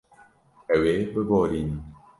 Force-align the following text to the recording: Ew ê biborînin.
Ew 0.75 0.83
ê 0.93 0.95
biborînin. 1.13 1.79